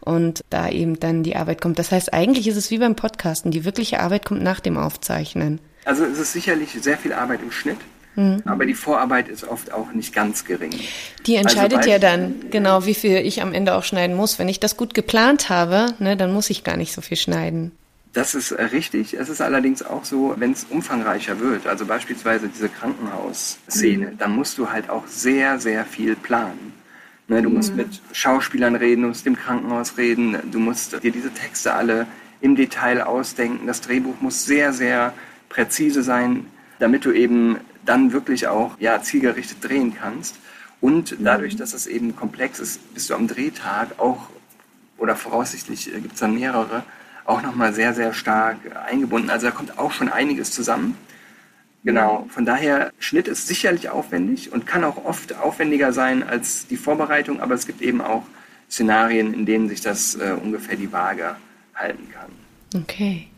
[0.09, 1.79] und da eben dann die Arbeit kommt.
[1.79, 3.51] Das heißt, eigentlich ist es wie beim Podcasten.
[3.51, 5.61] Die wirkliche Arbeit kommt nach dem Aufzeichnen.
[5.85, 7.77] Also es ist sicherlich sehr viel Arbeit im Schnitt.
[8.17, 8.43] Mhm.
[8.47, 10.73] Aber die Vorarbeit ist oft auch nicht ganz gering.
[11.27, 14.39] Die also entscheidet also ja dann genau, wie viel ich am Ende auch schneiden muss.
[14.39, 17.73] Wenn ich das gut geplant habe, ne, dann muss ich gar nicht so viel schneiden.
[18.15, 19.13] Das ist äh, richtig.
[19.13, 24.19] Es ist allerdings auch so, wenn es umfangreicher wird, also beispielsweise diese Krankenhausszene, mhm.
[24.19, 26.78] dann musst du halt auch sehr, sehr viel planen.
[27.29, 27.77] Ne, du musst mhm.
[27.77, 32.07] mit Schauspielern reden, du musst im Krankenhaus reden, du musst dir diese Texte alle
[32.41, 33.67] im Detail ausdenken.
[33.67, 35.13] Das Drehbuch muss sehr, sehr
[35.51, 36.47] präzise sein,
[36.79, 40.37] damit du eben dann wirklich auch ja, zielgerichtet drehen kannst.
[40.81, 44.29] Und dadurch, dass es eben komplex ist, bist du am Drehtag auch,
[44.97, 46.85] oder voraussichtlich äh, gibt es dann mehrere,
[47.27, 49.29] auch nochmal sehr, sehr stark eingebunden.
[49.29, 50.97] Also da kommt auch schon einiges zusammen.
[51.89, 56.77] Genau, von daher, Schnitt ist sicherlich aufwendig und kann auch oft aufwendiger sein als die
[56.77, 58.25] Vorbereitung, aber es gibt eben auch
[58.71, 61.37] Szenarien, in denen sich das äh, ungefähr die Waage
[61.75, 62.83] halten kann.
[62.83, 63.29] Okay.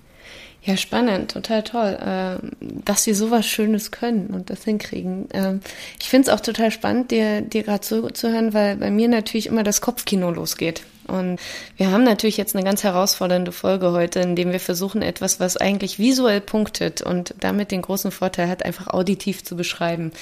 [0.63, 5.29] Ja, spannend, total toll, äh, dass sie sowas Schönes können und das hinkriegen.
[5.33, 5.61] Ähm,
[6.01, 9.63] ich finde es auch total spannend, dir, dir gerade zuzuhören, weil bei mir natürlich immer
[9.63, 10.83] das Kopfkino losgeht.
[11.07, 11.41] Und
[11.77, 15.57] wir haben natürlich jetzt eine ganz herausfordernde Folge heute, in dem wir versuchen, etwas, was
[15.57, 20.13] eigentlich visuell punktet und damit den großen Vorteil hat, einfach auditiv zu beschreiben.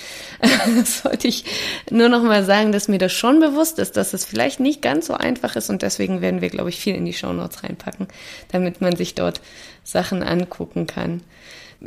[0.76, 1.44] das wollte ich
[1.90, 5.06] nur noch mal sagen, dass mir das schon bewusst ist, dass es vielleicht nicht ganz
[5.06, 8.08] so einfach ist und deswegen werden wir, glaube ich, viel in die Shownotes reinpacken,
[8.50, 9.40] damit man sich dort
[9.84, 11.22] Sachen angucken kann.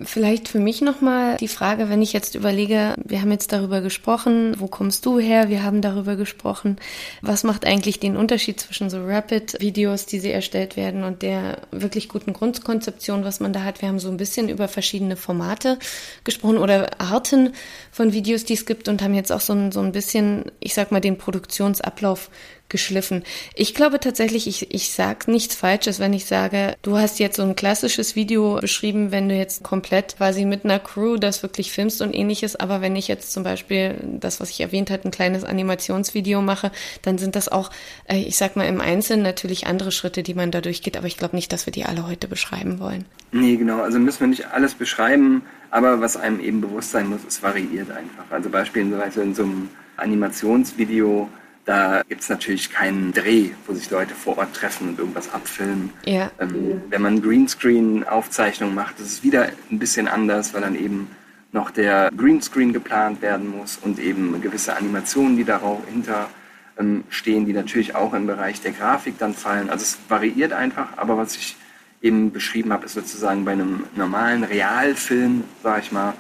[0.04, 4.56] Vielleicht für mich nochmal die Frage, wenn ich jetzt überlege, wir haben jetzt darüber gesprochen,
[4.58, 5.50] wo kommst du her?
[5.50, 6.78] Wir haben darüber gesprochen,
[7.22, 12.08] was macht eigentlich den Unterschied zwischen so Rapid-Videos, die sie erstellt werden und der wirklich
[12.08, 13.82] guten Grundkonzeption, was man da hat.
[13.82, 15.78] Wir haben so ein bisschen über verschiedene Formate
[16.24, 17.54] gesprochen oder Arten
[17.92, 20.74] von Videos, die es gibt und haben jetzt auch so ein, so ein bisschen, ich
[20.74, 22.30] sag mal, den Produktionsablauf
[22.72, 23.24] geschliffen.
[23.54, 27.44] Ich glaube tatsächlich, ich, ich sage nichts Falsches, wenn ich sage, du hast jetzt so
[27.44, 32.02] ein klassisches Video beschrieben, wenn du jetzt komplett quasi mit einer Crew das wirklich filmst
[32.02, 32.56] und ähnliches.
[32.56, 36.72] Aber wenn ich jetzt zum Beispiel das, was ich erwähnt hatte, ein kleines Animationsvideo mache,
[37.04, 37.70] dann sind das auch,
[38.08, 40.98] äh, ich sag mal, im Einzelnen natürlich andere Schritte, die man da durchgeht.
[40.98, 43.06] Aber ich glaube nicht, dass wir die alle heute beschreiben wollen.
[43.32, 43.82] Nee, genau.
[43.82, 45.44] Also müssen wir nicht alles beschreiben.
[45.70, 48.26] Aber was einem eben bewusst sein muss, es variiert einfach.
[48.30, 51.30] Also beispielsweise in so einem Animationsvideo
[51.72, 55.92] da gibt es natürlich keinen Dreh, wo sich Leute vor Ort treffen und irgendwas abfilmen.
[56.04, 56.30] Ja.
[56.38, 61.08] Ähm, wenn man Greenscreen-Aufzeichnungen macht, ist es wieder ein bisschen anders, weil dann eben
[61.54, 66.30] noch der Greenscreen geplant werden muss und eben gewisse Animationen, die dahinter
[66.78, 69.70] ähm, stehen, die natürlich auch im Bereich der Grafik dann fallen.
[69.70, 71.56] Also es variiert einfach, aber was ich
[72.02, 76.16] eben beschrieben habe, ist sozusagen bei einem normalen Realfilm, sage ich mal,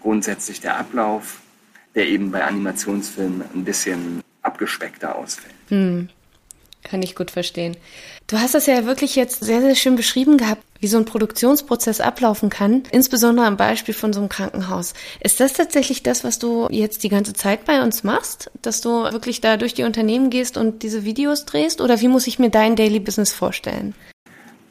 [0.00, 1.36] grundsätzlich der Ablauf,
[1.94, 5.54] der eben bei Animationsfilmen ein bisschen abgespeckter ausfällt.
[5.68, 6.08] Hm.
[6.84, 7.76] Kann ich gut verstehen.
[8.28, 12.00] Du hast das ja wirklich jetzt sehr, sehr schön beschrieben gehabt, wie so ein Produktionsprozess
[12.00, 14.94] ablaufen kann, insbesondere am Beispiel von so einem Krankenhaus.
[15.20, 18.50] Ist das tatsächlich das, was du jetzt die ganze Zeit bei uns machst?
[18.62, 21.80] Dass du wirklich da durch die Unternehmen gehst und diese Videos drehst?
[21.80, 23.94] Oder wie muss ich mir dein Daily Business vorstellen?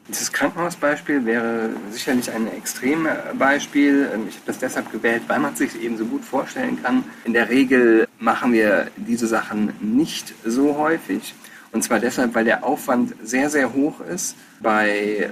[0.10, 4.10] Dieses Krankenhausbeispiel wäre sicherlich ein Extrembeispiel.
[4.14, 7.04] Ähm, ich habe das deshalb gewählt, weil man es sich eben so gut vorstellen kann.
[7.26, 11.34] In der Regel machen wir diese Sachen nicht so häufig.
[11.74, 15.30] Und zwar deshalb, weil der Aufwand sehr, sehr hoch ist bei,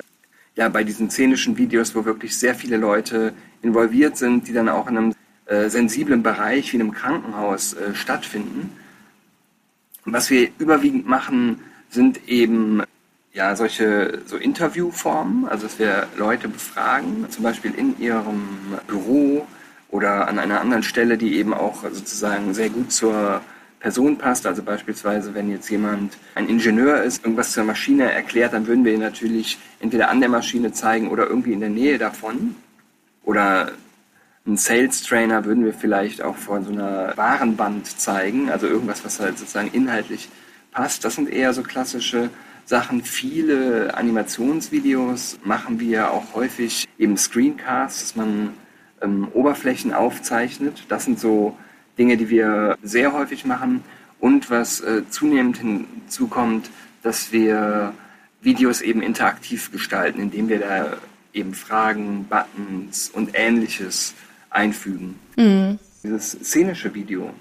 [0.55, 4.87] ja, bei diesen szenischen Videos, wo wirklich sehr viele Leute involviert sind, die dann auch
[4.87, 8.71] in einem äh, sensiblen Bereich wie einem Krankenhaus äh, stattfinden.
[10.03, 12.83] Was wir überwiegend machen, sind eben
[13.35, 19.45] ja, solche so Interviewformen, also dass wir Leute befragen, zum Beispiel in ihrem Büro
[19.89, 23.41] oder an einer anderen Stelle, die eben auch sozusagen sehr gut zur
[23.81, 24.47] Person passt.
[24.47, 28.93] Also beispielsweise, wenn jetzt jemand ein Ingenieur ist, irgendwas zur Maschine erklärt, dann würden wir
[28.93, 32.55] ihn natürlich entweder an der Maschine zeigen oder irgendwie in der Nähe davon.
[33.23, 33.73] Oder
[34.45, 39.19] einen Sales Trainer würden wir vielleicht auch vor so einer Warenband zeigen, also irgendwas, was
[39.19, 40.29] halt sozusagen inhaltlich
[40.71, 41.03] passt.
[41.03, 42.29] Das sind eher so klassische
[42.65, 43.03] Sachen.
[43.03, 48.53] Viele Animationsvideos machen wir auch häufig eben Screencasts, dass man
[49.01, 50.85] ähm, Oberflächen aufzeichnet.
[50.89, 51.57] Das sind so
[51.97, 53.83] Dinge, die wir sehr häufig machen.
[54.19, 56.69] Und was äh, zunehmend hinzukommt,
[57.03, 57.93] dass wir
[58.41, 60.97] Videos eben interaktiv gestalten, indem wir da
[61.33, 64.13] eben Fragen, Buttons und ähnliches
[64.49, 65.19] einfügen.
[65.35, 65.79] Mhm.
[66.03, 67.31] Dieses szenische Video,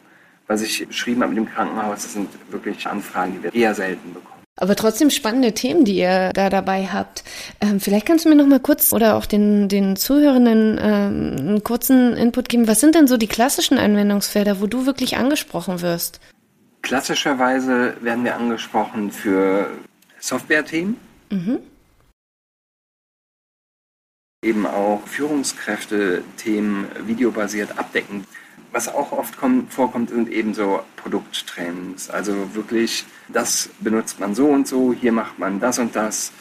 [0.47, 4.13] was ich beschrieben habe mit dem Krankenhaus, das sind wirklich Anfragen, die wir eher selten
[4.13, 4.34] bekommen.
[4.57, 7.25] Aber trotzdem spannende Themen, die ihr da dabei habt.
[7.61, 11.65] Ähm, vielleicht kannst du mir noch mal kurz oder auch den, den Zuhörenden ähm, einen
[11.65, 12.69] kurzen Input geben.
[12.69, 16.21] Was sind denn so die klassischen Anwendungsfelder, wo du wirklich angesprochen wirst?
[16.83, 19.71] Klassischerweise werden wir angesprochen für
[20.21, 20.97] Software-Themen.
[21.31, 21.59] Mhm.
[24.45, 28.25] Eben auch Führungskräfte-Themen videobasiert abdecken.
[28.73, 32.11] Was auch oft kommt, vorkommt, sind eben so Produkttrainings.
[32.11, 36.33] Also wirklich, das benutzt man so und so, hier macht man das und das.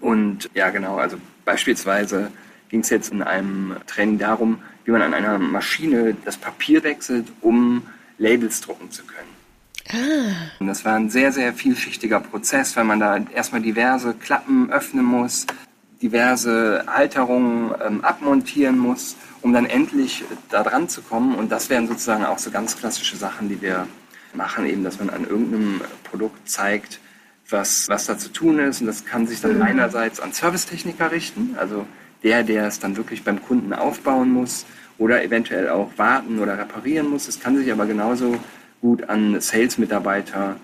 [0.00, 2.30] Und ja, genau, also beispielsweise
[2.68, 7.26] ging es jetzt in einem Training darum, wie man an einer Maschine das Papier wechselt,
[7.40, 7.82] um
[8.18, 9.30] Labels drucken zu können.
[9.92, 10.50] Ah.
[10.60, 15.04] Und das war ein sehr, sehr vielschichtiger Prozess, weil man da erstmal diverse Klappen öffnen
[15.04, 15.46] muss,
[16.02, 21.34] diverse Halterungen ähm, abmontieren muss, um dann endlich da dran zu kommen.
[21.34, 23.86] Und das wären sozusagen auch so ganz klassische Sachen, die wir
[24.34, 27.00] machen, eben, dass man an irgendeinem Produkt zeigt,
[27.48, 28.80] was, was da zu tun ist.
[28.80, 29.62] Und das kann sich dann mhm.
[29.62, 31.86] einerseits an Servicetechniker richten, also
[32.22, 34.66] der, der es dann wirklich beim Kunden aufbauen muss
[34.98, 37.28] oder eventuell auch warten oder reparieren muss.
[37.28, 38.38] Es kann sich aber genauso
[38.80, 40.56] gut an Sales-Mitarbeiter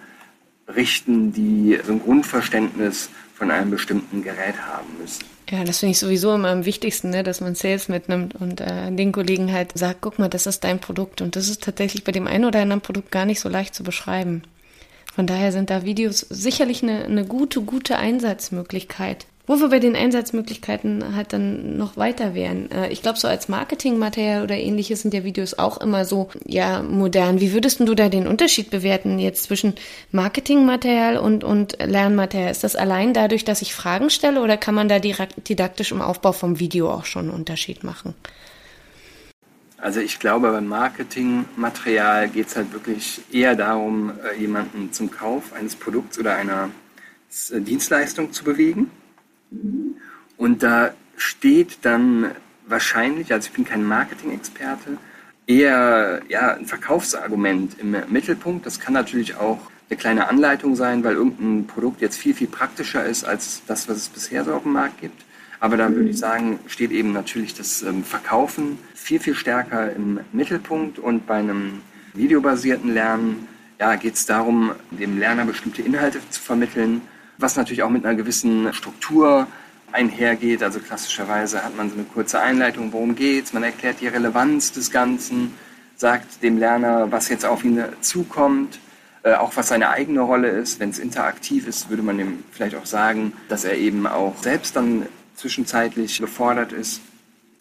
[0.74, 5.24] richten, die so ein Grundverständnis von einem bestimmten Gerät haben müssen.
[5.48, 8.90] Ja, das finde ich sowieso immer am wichtigsten, ne, dass man Sales mitnimmt und äh,
[8.90, 11.20] den Kollegen halt sagt, guck mal, das ist dein Produkt.
[11.20, 13.84] Und das ist tatsächlich bei dem einen oder anderen Produkt gar nicht so leicht zu
[13.84, 14.42] beschreiben.
[15.14, 19.26] Von daher sind da Videos sicherlich eine, eine gute, gute Einsatzmöglichkeit.
[19.48, 22.70] Wo wir bei den Einsatzmöglichkeiten halt dann noch weiter wären.
[22.72, 26.82] Äh, ich glaube, so als Marketingmaterial oder ähnliches sind ja Videos auch immer so, ja,
[26.82, 27.40] modern.
[27.40, 29.74] Wie würdest du da den Unterschied bewerten jetzt zwischen
[30.10, 32.50] Marketingmaterial und, und Lernmaterial?
[32.50, 36.32] Ist das allein dadurch, dass ich Fragen stelle oder kann man da didaktisch im Aufbau
[36.32, 38.14] vom Video auch schon einen Unterschied machen?
[39.78, 45.52] Also ich glaube, beim Marketingmaterial geht es halt wirklich eher darum, äh, jemanden zum Kauf
[45.52, 46.70] eines Produkts oder einer
[47.52, 48.90] Dienstleistung zu bewegen.
[50.36, 52.32] Und da steht dann
[52.66, 54.98] wahrscheinlich, also ich bin kein Marketing-Experte,
[55.46, 58.66] eher ja, ein Verkaufsargument im Mittelpunkt.
[58.66, 63.04] Das kann natürlich auch eine kleine Anleitung sein, weil irgendein Produkt jetzt viel, viel praktischer
[63.04, 65.24] ist als das, was es bisher so auf dem Markt gibt.
[65.60, 70.20] Aber da würde ich sagen, steht eben natürlich das ähm, Verkaufen viel, viel stärker im
[70.32, 70.98] Mittelpunkt.
[70.98, 71.80] Und bei einem
[72.14, 77.00] videobasierten Lernen ja, geht es darum, dem Lerner bestimmte Inhalte zu vermitteln
[77.38, 79.46] was natürlich auch mit einer gewissen Struktur
[79.92, 80.62] einhergeht.
[80.62, 84.90] Also klassischerweise hat man so eine kurze Einleitung, worum geht's, man erklärt die Relevanz des
[84.90, 85.54] Ganzen,
[85.96, 88.78] sagt dem Lerner, was jetzt auf ihn zukommt,
[89.22, 90.78] äh, auch was seine eigene Rolle ist.
[90.78, 94.76] Wenn es interaktiv ist, würde man ihm vielleicht auch sagen, dass er eben auch selbst
[94.76, 97.00] dann zwischenzeitlich gefordert ist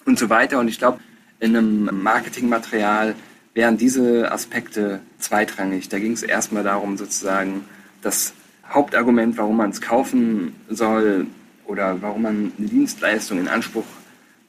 [0.05, 0.59] und so weiter.
[0.59, 0.99] Und ich glaube,
[1.39, 3.15] in einem Marketingmaterial
[3.53, 5.89] wären diese Aspekte zweitrangig.
[5.89, 7.65] Da ging es erstmal darum, sozusagen
[8.01, 8.33] das
[8.69, 11.27] Hauptargument, warum man es kaufen soll
[11.65, 13.85] oder warum man eine Dienstleistung in Anspruch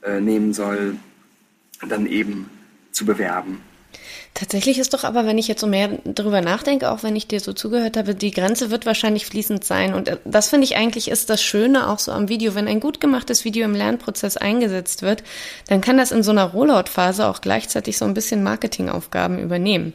[0.03, 0.97] äh, nehmen soll,
[1.89, 2.51] dann eben
[2.93, 3.61] zu bewerben.
[4.35, 7.41] Tatsächlich ist doch aber, wenn ich jetzt so mehr darüber nachdenke, auch wenn ich dir
[7.41, 9.95] so zugehört habe, die Grenze wird wahrscheinlich fließend sein.
[9.95, 12.55] Und äh, das finde ich eigentlich ist das Schöne auch so am Video.
[12.55, 15.23] Wenn ein gut gemachtes Video im Lernprozess eingesetzt wird,
[15.69, 19.95] dann kann das in so einer Rollout-Phase auch gleichzeitig so ein bisschen Marketingaufgaben übernehmen.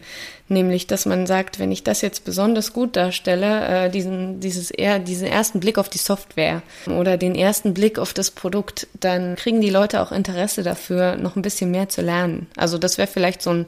[0.52, 5.00] Nämlich, dass man sagt, wenn ich das jetzt besonders gut darstelle, äh, diesen, dieses eher,
[5.00, 9.62] diesen ersten Blick auf die Software oder den ersten Blick auf das Produkt, dann kriegen
[9.62, 12.48] die Leute auch Interesse dafür, noch ein bisschen mehr zu lernen.
[12.58, 13.66] Also das wäre vielleicht so ein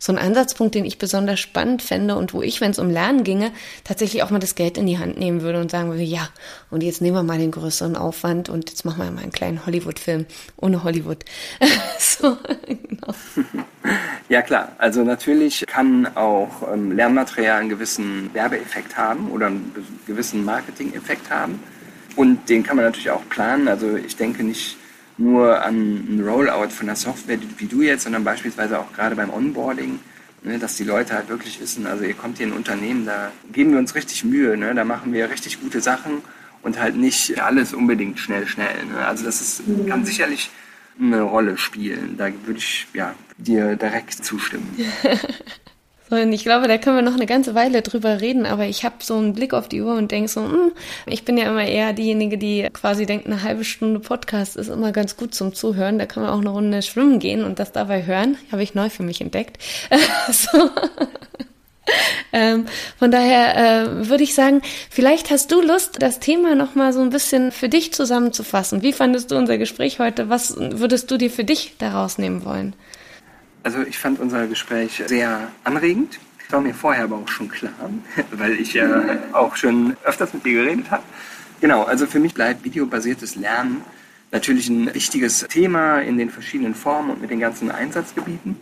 [0.00, 3.22] so ein Ansatzpunkt, den ich besonders spannend fände und wo ich, wenn es um Lernen
[3.22, 3.52] ginge,
[3.84, 6.28] tatsächlich auch mal das Geld in die Hand nehmen würde und sagen würde, ja,
[6.70, 9.64] und jetzt nehmen wir mal den größeren Aufwand und jetzt machen wir mal einen kleinen
[9.66, 10.24] Hollywood-Film
[10.56, 11.24] ohne Hollywood.
[11.98, 12.36] so,
[12.66, 13.14] genau.
[14.28, 19.74] Ja klar, also natürlich kann auch ähm, Lernmaterial einen gewissen Werbeeffekt haben oder einen
[20.06, 21.60] gewissen Marketing-Effekt haben.
[22.14, 23.66] Und den kann man natürlich auch planen.
[23.66, 24.76] Also ich denke nicht
[25.20, 29.30] nur an ein Rollout von der Software wie du jetzt, sondern beispielsweise auch gerade beim
[29.30, 30.00] Onboarding,
[30.42, 33.30] ne, dass die Leute halt wirklich wissen, also ihr kommt hier in ein Unternehmen, da
[33.52, 36.22] geben wir uns richtig Mühe, ne, da machen wir richtig gute Sachen
[36.62, 38.86] und halt nicht alles unbedingt schnell, schnell.
[38.86, 39.06] Ne.
[39.06, 40.50] Also das ist, kann sicherlich
[41.00, 42.16] eine Rolle spielen.
[42.16, 44.76] Da würde ich ja, dir direkt zustimmen.
[46.10, 48.96] Und ich glaube, da können wir noch eine ganze Weile drüber reden, aber ich habe
[49.00, 50.72] so einen Blick auf die Uhr und denke so, mh, hm,
[51.06, 54.90] ich bin ja immer eher diejenige, die quasi denkt, eine halbe Stunde Podcast ist immer
[54.90, 55.98] ganz gut zum Zuhören.
[55.98, 58.36] Da kann man auch eine Runde schwimmen gehen und das dabei hören.
[58.50, 59.58] Habe ich neu für mich entdeckt.
[60.30, 60.70] so.
[62.32, 62.66] ähm,
[62.98, 67.10] von daher äh, würde ich sagen, vielleicht hast du Lust, das Thema nochmal so ein
[67.10, 68.82] bisschen für dich zusammenzufassen.
[68.82, 70.28] Wie fandest du unser Gespräch heute?
[70.28, 72.74] Was würdest du dir für dich daraus nehmen wollen?
[73.62, 76.18] Also ich fand unser Gespräch sehr anregend.
[76.38, 77.72] Das war mir vorher aber auch schon klar,
[78.32, 81.02] weil ich ja auch schon öfters mit dir geredet habe.
[81.60, 83.82] Genau, also für mich bleibt videobasiertes Lernen
[84.32, 88.56] natürlich ein wichtiges Thema in den verschiedenen Formen und mit den ganzen Einsatzgebieten.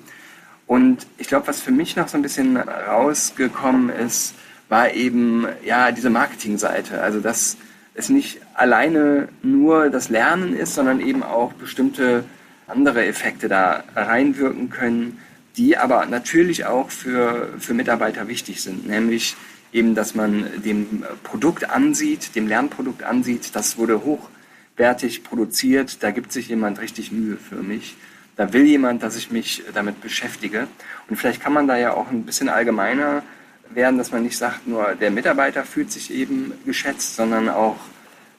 [0.66, 4.34] Und ich glaube, was für mich noch so ein bisschen rausgekommen ist,
[4.68, 7.00] war eben ja diese Marketingseite.
[7.00, 7.56] Also dass
[7.94, 12.24] es nicht alleine nur das Lernen ist, sondern eben auch bestimmte
[12.68, 15.18] andere Effekte da reinwirken können,
[15.56, 19.36] die aber natürlich auch für, für Mitarbeiter wichtig sind, nämlich
[19.72, 26.32] eben, dass man dem Produkt ansieht, dem Lernprodukt ansieht, das wurde hochwertig produziert, da gibt
[26.32, 27.96] sich jemand richtig Mühe für mich,
[28.36, 30.68] da will jemand, dass ich mich damit beschäftige.
[31.08, 33.24] Und vielleicht kann man da ja auch ein bisschen allgemeiner
[33.70, 37.76] werden, dass man nicht sagt, nur der Mitarbeiter fühlt sich eben geschätzt, sondern auch,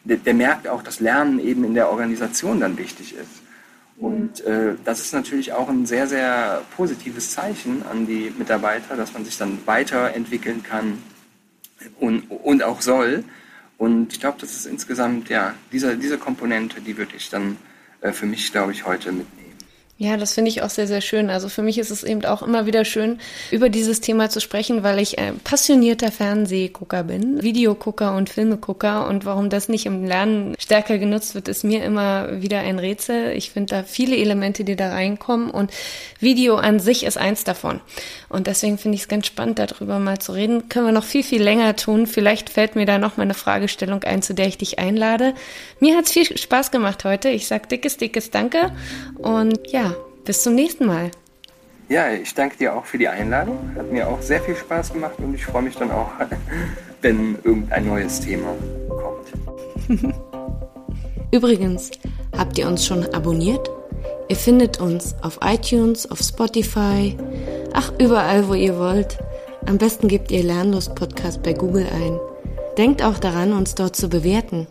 [0.06, 3.49] der, der merkt auch, dass Lernen eben in der Organisation dann wichtig ist.
[4.00, 9.14] Und äh, das ist natürlich auch ein sehr, sehr positives Zeichen an die Mitarbeiter, dass
[9.14, 11.04] man sich dann weiterentwickeln kann
[12.00, 13.26] und, und auch soll.
[13.78, 17.58] Und ich glaube, das ist insgesamt, ja, diese, diese Komponente, die würde ich dann
[18.02, 19.39] äh, für mich, glaube ich, heute mitnehmen.
[20.02, 21.30] Ja, das finde ich auch sehr, sehr schön.
[21.30, 23.20] Also für mich ist es eben auch immer wieder schön,
[23.52, 29.10] über dieses Thema zu sprechen, weil ich ein passionierter Fernsehgucker bin, Videogucker und Filmegucker.
[29.10, 33.34] Und warum das nicht im Lernen stärker genutzt wird, ist mir immer wieder ein Rätsel.
[33.36, 35.52] Ich finde da viele Elemente, die da reinkommen.
[35.52, 35.70] Und
[36.22, 37.82] Video an sich ist eins davon.
[38.30, 40.70] Und deswegen finde ich es ganz spannend, darüber mal zu reden.
[40.70, 42.08] Können wir noch viel, viel länger tun.
[42.08, 45.34] Vielleicht fällt mir da noch mal eine Fragestellung ein, zu der ich dich einlade.
[45.82, 47.28] Mir hat es viel Spaß gemacht heute.
[47.28, 48.72] Ich sag dickes, dickes Danke.
[49.18, 49.89] Und ja,
[50.26, 51.12] bis zum nächsten Mal.
[51.90, 53.58] Ja, ich danke dir auch für die Einladung.
[53.76, 56.12] Hat mir auch sehr viel Spaß gemacht und ich freue mich dann auch,
[57.02, 58.54] wenn irgendein neues Thema
[58.88, 60.14] kommt.
[61.32, 61.92] Übrigens,
[62.38, 63.70] habt ihr uns schon abonniert?
[64.28, 67.18] Ihr findet uns auf iTunes, auf Spotify,
[67.74, 69.18] ach überall, wo ihr wollt.
[69.66, 72.20] Am besten gebt ihr Lernlust Podcast bei Google ein.
[72.78, 74.68] Denkt auch daran, uns dort zu bewerten.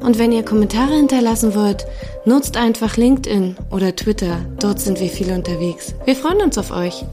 [0.00, 1.86] Und wenn ihr Kommentare hinterlassen wollt,
[2.24, 4.38] nutzt einfach LinkedIn oder Twitter.
[4.60, 5.94] Dort sind wir viel unterwegs.
[6.04, 7.04] Wir freuen uns auf euch.